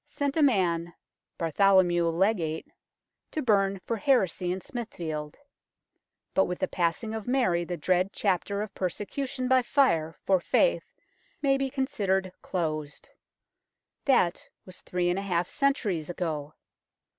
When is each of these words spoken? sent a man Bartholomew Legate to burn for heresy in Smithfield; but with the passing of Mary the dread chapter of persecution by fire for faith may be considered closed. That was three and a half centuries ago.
sent 0.07 0.35
a 0.35 0.41
man 0.41 0.95
Bartholomew 1.37 2.07
Legate 2.07 2.65
to 3.29 3.43
burn 3.43 3.79
for 3.85 3.97
heresy 3.97 4.51
in 4.51 4.59
Smithfield; 4.59 5.37
but 6.33 6.45
with 6.45 6.57
the 6.57 6.67
passing 6.67 7.13
of 7.13 7.27
Mary 7.27 7.63
the 7.65 7.77
dread 7.77 8.09
chapter 8.11 8.63
of 8.63 8.73
persecution 8.73 9.47
by 9.47 9.61
fire 9.61 10.15
for 10.25 10.39
faith 10.39 10.91
may 11.43 11.55
be 11.55 11.69
considered 11.69 12.31
closed. 12.41 13.09
That 14.05 14.49
was 14.65 14.81
three 14.81 15.07
and 15.11 15.19
a 15.19 15.21
half 15.21 15.47
centuries 15.47 16.09
ago. 16.09 16.55